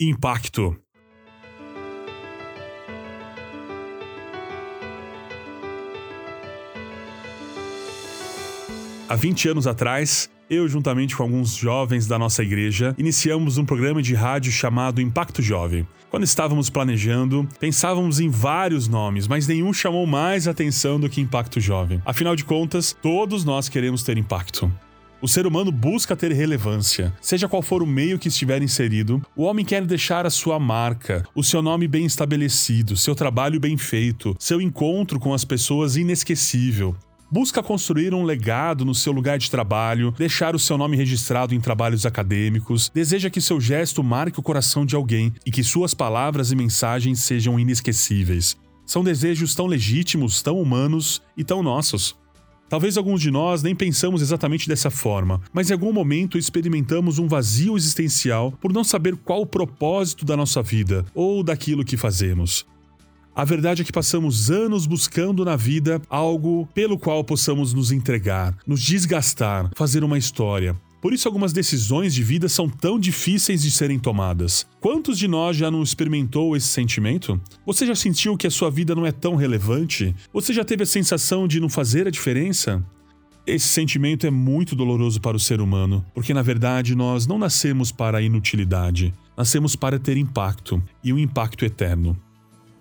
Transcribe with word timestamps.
Impacto. 0.00 0.76
Há 9.08 9.16
20 9.16 9.48
anos 9.48 9.66
atrás, 9.66 10.30
eu, 10.48 10.68
juntamente 10.68 11.16
com 11.16 11.24
alguns 11.24 11.56
jovens 11.56 12.06
da 12.06 12.16
nossa 12.16 12.44
igreja, 12.44 12.94
iniciamos 12.96 13.58
um 13.58 13.64
programa 13.64 14.00
de 14.00 14.14
rádio 14.14 14.52
chamado 14.52 15.00
Impacto 15.00 15.42
Jovem. 15.42 15.84
Quando 16.08 16.22
estávamos 16.22 16.70
planejando, 16.70 17.48
pensávamos 17.58 18.20
em 18.20 18.28
vários 18.28 18.86
nomes, 18.86 19.26
mas 19.26 19.48
nenhum 19.48 19.72
chamou 19.72 20.06
mais 20.06 20.46
atenção 20.46 21.00
do 21.00 21.08
que 21.08 21.20
Impacto 21.20 21.58
Jovem. 21.58 22.00
Afinal 22.06 22.36
de 22.36 22.44
contas, 22.44 22.96
todos 23.02 23.44
nós 23.44 23.68
queremos 23.68 24.04
ter 24.04 24.16
impacto. 24.16 24.72
O 25.20 25.26
ser 25.26 25.48
humano 25.48 25.72
busca 25.72 26.14
ter 26.14 26.30
relevância. 26.30 27.12
Seja 27.20 27.48
qual 27.48 27.60
for 27.60 27.82
o 27.82 27.86
meio 27.86 28.20
que 28.20 28.28
estiver 28.28 28.62
inserido, 28.62 29.20
o 29.34 29.42
homem 29.42 29.64
quer 29.64 29.84
deixar 29.84 30.24
a 30.24 30.30
sua 30.30 30.60
marca, 30.60 31.24
o 31.34 31.42
seu 31.42 31.60
nome 31.60 31.88
bem 31.88 32.04
estabelecido, 32.04 32.96
seu 32.96 33.16
trabalho 33.16 33.58
bem 33.58 33.76
feito, 33.76 34.36
seu 34.38 34.60
encontro 34.60 35.18
com 35.18 35.34
as 35.34 35.44
pessoas 35.44 35.96
inesquecível. 35.96 36.94
Busca 37.30 37.62
construir 37.62 38.14
um 38.14 38.22
legado 38.22 38.84
no 38.84 38.94
seu 38.94 39.12
lugar 39.12 39.38
de 39.38 39.50
trabalho, 39.50 40.14
deixar 40.16 40.54
o 40.54 40.58
seu 40.58 40.78
nome 40.78 40.96
registrado 40.96 41.52
em 41.52 41.60
trabalhos 41.60 42.06
acadêmicos, 42.06 42.88
deseja 42.94 43.28
que 43.28 43.40
seu 43.40 43.60
gesto 43.60 44.04
marque 44.04 44.38
o 44.38 44.42
coração 44.42 44.86
de 44.86 44.94
alguém 44.94 45.34
e 45.44 45.50
que 45.50 45.64
suas 45.64 45.92
palavras 45.92 46.52
e 46.52 46.56
mensagens 46.56 47.18
sejam 47.18 47.58
inesquecíveis. 47.58 48.56
São 48.86 49.02
desejos 49.02 49.54
tão 49.54 49.66
legítimos, 49.66 50.40
tão 50.40 50.58
humanos 50.60 51.20
e 51.36 51.42
tão 51.42 51.62
nossos. 51.62 52.16
Talvez 52.68 52.96
alguns 52.98 53.22
de 53.22 53.30
nós 53.30 53.62
nem 53.62 53.74
pensamos 53.74 54.20
exatamente 54.20 54.68
dessa 54.68 54.90
forma, 54.90 55.40
mas 55.52 55.70
em 55.70 55.72
algum 55.72 55.92
momento 55.92 56.36
experimentamos 56.36 57.18
um 57.18 57.26
vazio 57.26 57.76
existencial 57.76 58.52
por 58.60 58.72
não 58.72 58.84
saber 58.84 59.16
qual 59.16 59.40
o 59.40 59.46
propósito 59.46 60.24
da 60.24 60.36
nossa 60.36 60.62
vida 60.62 61.04
ou 61.14 61.42
daquilo 61.42 61.84
que 61.84 61.96
fazemos. 61.96 62.66
A 63.34 63.44
verdade 63.44 63.82
é 63.82 63.84
que 63.84 63.92
passamos 63.92 64.50
anos 64.50 64.84
buscando 64.84 65.44
na 65.44 65.54
vida 65.54 66.02
algo 66.10 66.68
pelo 66.74 66.98
qual 66.98 67.22
possamos 67.22 67.72
nos 67.72 67.92
entregar, 67.92 68.54
nos 68.66 68.82
desgastar, 68.82 69.70
fazer 69.76 70.02
uma 70.02 70.18
história, 70.18 70.76
por 71.00 71.12
isso, 71.12 71.28
algumas 71.28 71.52
decisões 71.52 72.12
de 72.12 72.22
vida 72.22 72.48
são 72.48 72.68
tão 72.68 72.98
difíceis 72.98 73.62
de 73.62 73.70
serem 73.70 73.98
tomadas. 73.98 74.66
Quantos 74.80 75.18
de 75.18 75.28
nós 75.28 75.56
já 75.56 75.70
não 75.70 75.82
experimentou 75.82 76.56
esse 76.56 76.66
sentimento? 76.66 77.40
Você 77.64 77.86
já 77.86 77.94
sentiu 77.94 78.36
que 78.36 78.46
a 78.46 78.50
sua 78.50 78.70
vida 78.70 78.94
não 78.94 79.06
é 79.06 79.12
tão 79.12 79.36
relevante? 79.36 80.14
Você 80.32 80.52
já 80.52 80.64
teve 80.64 80.82
a 80.82 80.86
sensação 80.86 81.46
de 81.46 81.60
não 81.60 81.68
fazer 81.68 82.06
a 82.06 82.10
diferença? 82.10 82.84
Esse 83.46 83.68
sentimento 83.68 84.26
é 84.26 84.30
muito 84.30 84.76
doloroso 84.76 85.20
para 85.20 85.36
o 85.36 85.40
ser 85.40 85.60
humano, 85.60 86.04
porque 86.12 86.34
na 86.34 86.42
verdade 86.42 86.94
nós 86.94 87.26
não 87.26 87.38
nascemos 87.38 87.90
para 87.90 88.18
a 88.18 88.22
inutilidade, 88.22 89.14
nascemos 89.36 89.74
para 89.74 89.98
ter 89.98 90.18
impacto, 90.18 90.82
e 91.02 91.14
um 91.14 91.18
impacto 91.18 91.64
eterno. 91.64 92.14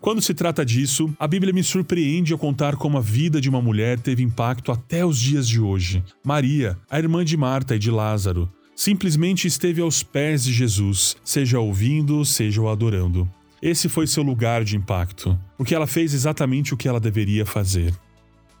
Quando 0.00 0.22
se 0.22 0.32
trata 0.32 0.64
disso, 0.64 1.12
a 1.18 1.26
Bíblia 1.26 1.52
me 1.52 1.62
surpreende 1.62 2.32
ao 2.32 2.38
contar 2.38 2.76
como 2.76 2.96
a 2.96 3.00
vida 3.00 3.40
de 3.40 3.48
uma 3.48 3.60
mulher 3.60 3.98
teve 3.98 4.22
impacto 4.22 4.70
até 4.70 5.04
os 5.04 5.18
dias 5.18 5.48
de 5.48 5.60
hoje. 5.60 6.02
Maria, 6.24 6.78
a 6.88 6.98
irmã 6.98 7.24
de 7.24 7.36
Marta 7.36 7.74
e 7.74 7.78
de 7.78 7.90
Lázaro, 7.90 8.50
simplesmente 8.76 9.48
esteve 9.48 9.80
aos 9.80 10.04
pés 10.04 10.44
de 10.44 10.52
Jesus, 10.52 11.16
seja 11.24 11.58
ouvindo, 11.58 12.24
seja 12.24 12.62
o 12.62 12.68
adorando. 12.68 13.28
Esse 13.60 13.88
foi 13.88 14.06
seu 14.06 14.22
lugar 14.22 14.62
de 14.62 14.76
impacto, 14.76 15.36
porque 15.56 15.74
ela 15.74 15.86
fez 15.86 16.14
exatamente 16.14 16.72
o 16.72 16.76
que 16.76 16.86
ela 16.86 17.00
deveria 17.00 17.44
fazer. 17.44 17.92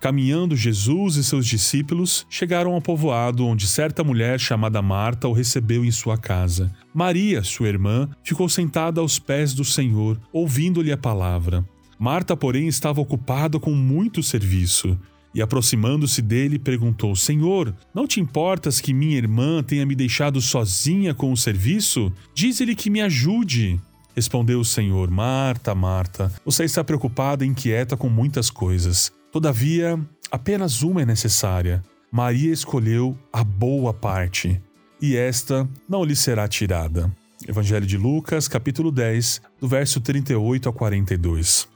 Caminhando, 0.00 0.54
Jesus 0.54 1.16
e 1.16 1.24
seus 1.24 1.44
discípulos 1.44 2.24
chegaram 2.30 2.74
ao 2.74 2.80
povoado 2.80 3.44
onde 3.44 3.66
certa 3.66 4.04
mulher 4.04 4.38
chamada 4.38 4.80
Marta 4.80 5.26
o 5.26 5.32
recebeu 5.32 5.84
em 5.84 5.90
sua 5.90 6.16
casa. 6.16 6.72
Maria, 6.94 7.42
sua 7.42 7.68
irmã, 7.68 8.08
ficou 8.22 8.48
sentada 8.48 9.00
aos 9.00 9.18
pés 9.18 9.52
do 9.52 9.64
Senhor, 9.64 10.20
ouvindo-lhe 10.32 10.92
a 10.92 10.96
palavra. 10.96 11.64
Marta, 11.98 12.36
porém, 12.36 12.68
estava 12.68 13.00
ocupada 13.00 13.58
com 13.58 13.72
muito 13.72 14.22
serviço. 14.22 14.96
E 15.34 15.42
aproximando-se 15.42 16.22
dele, 16.22 16.58
perguntou: 16.58 17.14
Senhor, 17.16 17.74
não 17.92 18.06
te 18.06 18.20
importas 18.20 18.80
que 18.80 18.94
minha 18.94 19.16
irmã 19.16 19.62
tenha 19.62 19.84
me 19.84 19.94
deixado 19.94 20.40
sozinha 20.40 21.12
com 21.12 21.32
o 21.32 21.36
serviço? 21.36 22.12
Diz-lhe 22.32 22.74
que 22.74 22.88
me 22.88 23.00
ajude. 23.00 23.80
Respondeu 24.18 24.58
o 24.58 24.64
Senhor: 24.64 25.08
Marta, 25.12 25.76
Marta, 25.76 26.32
você 26.44 26.64
está 26.64 26.82
preocupada 26.82 27.44
e 27.44 27.48
inquieta 27.48 27.96
com 27.96 28.08
muitas 28.08 28.50
coisas. 28.50 29.12
Todavia, 29.30 29.96
apenas 30.28 30.82
uma 30.82 31.02
é 31.02 31.06
necessária. 31.06 31.84
Maria 32.10 32.52
escolheu 32.52 33.16
a 33.32 33.44
boa 33.44 33.94
parte, 33.94 34.60
e 35.00 35.16
esta 35.16 35.68
não 35.88 36.02
lhe 36.02 36.16
será 36.16 36.48
tirada. 36.48 37.14
Evangelho 37.46 37.86
de 37.86 37.96
Lucas, 37.96 38.48
capítulo 38.48 38.90
10, 38.90 39.40
do 39.60 39.68
verso 39.68 40.00
38 40.00 40.68
a 40.68 40.72
42. 40.72 41.68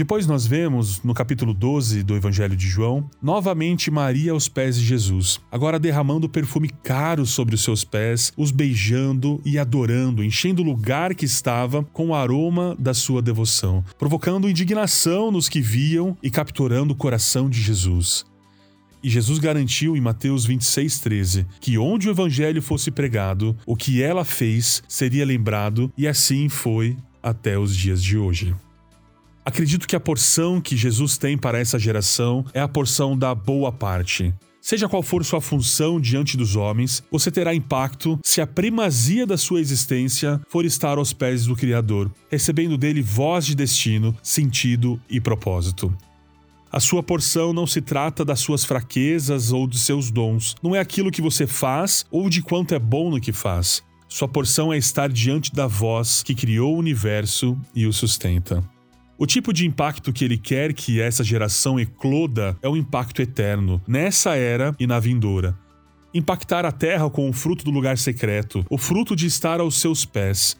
Depois 0.00 0.26
nós 0.26 0.46
vemos, 0.46 1.02
no 1.02 1.12
capítulo 1.12 1.52
12 1.52 2.02
do 2.02 2.16
Evangelho 2.16 2.56
de 2.56 2.66
João, 2.66 3.10
novamente 3.20 3.90
Maria 3.90 4.32
aos 4.32 4.48
pés 4.48 4.78
de 4.78 4.82
Jesus, 4.82 5.38
agora 5.52 5.78
derramando 5.78 6.26
perfume 6.26 6.70
caro 6.82 7.26
sobre 7.26 7.54
os 7.54 7.62
seus 7.62 7.84
pés, 7.84 8.32
os 8.34 8.50
beijando 8.50 9.42
e 9.44 9.58
adorando, 9.58 10.24
enchendo 10.24 10.62
o 10.62 10.64
lugar 10.64 11.14
que 11.14 11.26
estava 11.26 11.84
com 11.92 12.08
o 12.08 12.14
aroma 12.14 12.74
da 12.78 12.94
sua 12.94 13.20
devoção, 13.20 13.84
provocando 13.98 14.48
indignação 14.48 15.30
nos 15.30 15.50
que 15.50 15.60
viam 15.60 16.16
e 16.22 16.30
capturando 16.30 16.94
o 16.94 16.96
coração 16.96 17.50
de 17.50 17.60
Jesus. 17.60 18.24
E 19.02 19.10
Jesus 19.10 19.38
garantiu 19.38 19.94
em 19.98 20.00
Mateus 20.00 20.48
26,13 20.48 21.44
que 21.60 21.76
onde 21.76 22.08
o 22.08 22.10
evangelho 22.10 22.62
fosse 22.62 22.90
pregado, 22.90 23.54
o 23.66 23.76
que 23.76 24.02
ela 24.02 24.24
fez 24.24 24.82
seria 24.88 25.26
lembrado, 25.26 25.92
e 25.94 26.08
assim 26.08 26.48
foi 26.48 26.96
até 27.22 27.58
os 27.58 27.76
dias 27.76 28.02
de 28.02 28.16
hoje. 28.16 28.54
Acredito 29.50 29.88
que 29.88 29.96
a 29.96 30.00
porção 30.00 30.60
que 30.60 30.76
Jesus 30.76 31.18
tem 31.18 31.36
para 31.36 31.58
essa 31.58 31.76
geração 31.76 32.44
é 32.54 32.60
a 32.60 32.68
porção 32.68 33.18
da 33.18 33.34
boa 33.34 33.72
parte. 33.72 34.32
Seja 34.62 34.88
qual 34.88 35.02
for 35.02 35.24
sua 35.24 35.40
função 35.40 36.00
diante 36.00 36.36
dos 36.36 36.54
homens, 36.54 37.02
você 37.10 37.32
terá 37.32 37.52
impacto 37.52 38.16
se 38.22 38.40
a 38.40 38.46
primazia 38.46 39.26
da 39.26 39.36
sua 39.36 39.60
existência 39.60 40.40
for 40.48 40.64
estar 40.64 40.98
aos 40.98 41.12
pés 41.12 41.46
do 41.46 41.56
Criador, 41.56 42.12
recebendo 42.30 42.78
dele 42.78 43.02
voz 43.02 43.44
de 43.44 43.56
destino, 43.56 44.16
sentido 44.22 45.00
e 45.10 45.20
propósito. 45.20 45.92
A 46.70 46.78
sua 46.78 47.02
porção 47.02 47.52
não 47.52 47.66
se 47.66 47.80
trata 47.80 48.24
das 48.24 48.38
suas 48.38 48.64
fraquezas 48.64 49.50
ou 49.50 49.66
de 49.66 49.80
seus 49.80 50.12
dons, 50.12 50.54
não 50.62 50.76
é 50.76 50.78
aquilo 50.78 51.10
que 51.10 51.20
você 51.20 51.44
faz 51.44 52.06
ou 52.08 52.30
de 52.30 52.40
quanto 52.40 52.72
é 52.72 52.78
bom 52.78 53.10
no 53.10 53.20
que 53.20 53.32
faz. 53.32 53.82
Sua 54.08 54.28
porção 54.28 54.72
é 54.72 54.78
estar 54.78 55.08
diante 55.08 55.52
da 55.52 55.66
voz 55.66 56.22
que 56.22 56.36
criou 56.36 56.76
o 56.76 56.78
universo 56.78 57.58
e 57.74 57.84
o 57.84 57.92
sustenta. 57.92 58.62
O 59.20 59.26
tipo 59.26 59.52
de 59.52 59.66
impacto 59.66 60.14
que 60.14 60.24
ele 60.24 60.38
quer 60.38 60.72
que 60.72 60.98
essa 60.98 61.22
geração 61.22 61.78
ecloda 61.78 62.56
é 62.62 62.68
o 62.68 62.72
um 62.72 62.76
impacto 62.78 63.20
eterno, 63.20 63.78
nessa 63.86 64.34
era 64.34 64.74
e 64.80 64.86
na 64.86 64.98
vindoura. 64.98 65.54
Impactar 66.14 66.64
a 66.64 66.72
terra 66.72 67.10
com 67.10 67.28
o 67.28 67.32
fruto 67.34 67.62
do 67.62 67.70
lugar 67.70 67.98
secreto, 67.98 68.64
o 68.70 68.78
fruto 68.78 69.14
de 69.14 69.26
estar 69.26 69.60
aos 69.60 69.78
seus 69.78 70.06
pés. 70.06 70.56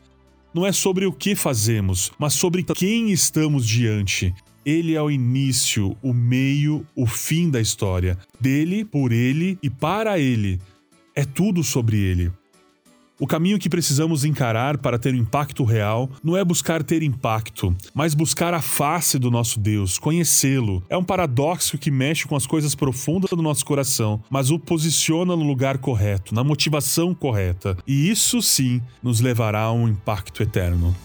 Não 0.52 0.66
é 0.66 0.72
sobre 0.72 1.06
o 1.06 1.12
que 1.12 1.34
fazemos, 1.34 2.12
mas 2.18 2.34
sobre 2.34 2.62
quem 2.62 3.10
estamos 3.10 3.66
diante. 3.66 4.34
Ele 4.62 4.94
é 4.94 5.00
o 5.00 5.10
início, 5.10 5.96
o 6.02 6.12
meio, 6.12 6.86
o 6.94 7.06
fim 7.06 7.48
da 7.48 7.62
história. 7.62 8.18
Dele, 8.38 8.84
por 8.84 9.10
ele 9.10 9.58
e 9.62 9.70
para 9.70 10.18
ele. 10.18 10.60
É 11.14 11.24
tudo 11.24 11.64
sobre 11.64 11.96
ele. 11.96 12.30
O 13.20 13.26
caminho 13.26 13.58
que 13.58 13.68
precisamos 13.68 14.24
encarar 14.24 14.78
para 14.78 14.98
ter 14.98 15.12
um 15.12 15.18
impacto 15.18 15.62
real 15.62 16.08
não 16.24 16.38
é 16.38 16.42
buscar 16.42 16.82
ter 16.82 17.02
impacto, 17.02 17.76
mas 17.94 18.14
buscar 18.14 18.54
a 18.54 18.62
face 18.62 19.18
do 19.18 19.30
nosso 19.30 19.60
Deus, 19.60 19.98
conhecê-lo. 19.98 20.82
É 20.88 20.96
um 20.96 21.04
paradoxo 21.04 21.76
que 21.76 21.90
mexe 21.90 22.26
com 22.26 22.34
as 22.34 22.46
coisas 22.46 22.74
profundas 22.74 23.28
do 23.28 23.42
nosso 23.42 23.62
coração, 23.66 24.22
mas 24.30 24.50
o 24.50 24.58
posiciona 24.58 25.36
no 25.36 25.44
lugar 25.44 25.76
correto, 25.76 26.34
na 26.34 26.42
motivação 26.42 27.14
correta. 27.14 27.76
E 27.86 28.10
isso 28.10 28.40
sim 28.40 28.80
nos 29.02 29.20
levará 29.20 29.64
a 29.64 29.72
um 29.72 29.86
impacto 29.86 30.42
eterno. 30.42 30.96